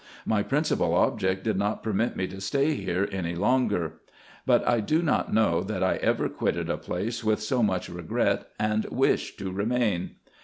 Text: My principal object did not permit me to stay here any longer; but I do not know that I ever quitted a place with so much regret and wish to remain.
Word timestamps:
My 0.25 0.41
principal 0.41 0.95
object 0.95 1.43
did 1.43 1.57
not 1.57 1.83
permit 1.83 2.15
me 2.15 2.25
to 2.29 2.41
stay 2.41 2.73
here 2.73 3.07
any 3.11 3.35
longer; 3.35 3.99
but 4.47 4.67
I 4.67 4.79
do 4.79 5.03
not 5.03 5.31
know 5.31 5.61
that 5.61 5.83
I 5.83 5.97
ever 5.97 6.27
quitted 6.27 6.71
a 6.71 6.77
place 6.77 7.23
with 7.23 7.39
so 7.39 7.61
much 7.61 7.87
regret 7.87 8.47
and 8.59 8.85
wish 8.85 9.35
to 9.37 9.51
remain. 9.51 10.15